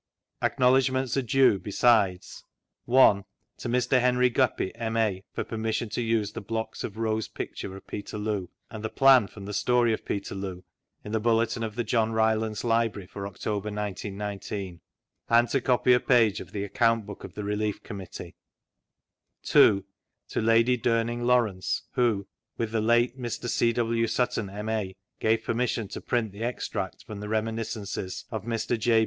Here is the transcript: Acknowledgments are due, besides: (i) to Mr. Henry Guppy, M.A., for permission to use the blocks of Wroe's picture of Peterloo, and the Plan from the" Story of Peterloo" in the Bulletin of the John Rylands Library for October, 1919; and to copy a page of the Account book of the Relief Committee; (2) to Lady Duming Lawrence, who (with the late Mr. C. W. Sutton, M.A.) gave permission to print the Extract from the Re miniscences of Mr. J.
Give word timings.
Acknowledgments 0.41 1.15
are 1.15 1.21
due, 1.21 1.59
besides: 1.59 2.43
(i) 2.91 3.23
to 3.59 3.69
Mr. 3.69 3.99
Henry 4.01 4.31
Guppy, 4.31 4.73
M.A., 4.73 5.23
for 5.31 5.43
permission 5.43 5.89
to 5.89 6.01
use 6.01 6.31
the 6.31 6.41
blocks 6.41 6.83
of 6.83 6.97
Wroe's 6.97 7.27
picture 7.27 7.75
of 7.77 7.85
Peterloo, 7.85 8.47
and 8.71 8.83
the 8.83 8.89
Plan 8.89 9.27
from 9.27 9.45
the" 9.45 9.53
Story 9.67 9.93
of 9.93 10.03
Peterloo" 10.03 10.63
in 11.05 11.11
the 11.11 11.19
Bulletin 11.19 11.61
of 11.61 11.75
the 11.75 11.83
John 11.83 12.13
Rylands 12.13 12.63
Library 12.63 13.05
for 13.05 13.27
October, 13.27 13.67
1919; 13.69 14.79
and 15.29 15.49
to 15.49 15.61
copy 15.61 15.93
a 15.93 15.99
page 15.99 16.39
of 16.39 16.51
the 16.51 16.63
Account 16.63 17.05
book 17.05 17.23
of 17.23 17.35
the 17.35 17.43
Relief 17.43 17.83
Committee; 17.83 18.33
(2) 19.43 19.85
to 20.29 20.41
Lady 20.41 20.79
Duming 20.79 21.25
Lawrence, 21.27 21.83
who 21.91 22.25
(with 22.57 22.71
the 22.71 22.81
late 22.81 23.19
Mr. 23.19 23.47
C. 23.47 23.71
W. 23.73 24.07
Sutton, 24.07 24.49
M.A.) 24.49 24.95
gave 25.19 25.43
permission 25.43 25.87
to 25.89 26.01
print 26.01 26.31
the 26.31 26.43
Extract 26.43 27.03
from 27.03 27.19
the 27.19 27.29
Re 27.29 27.41
miniscences 27.41 28.23
of 28.31 28.45
Mr. 28.45 28.79
J. 28.79 28.99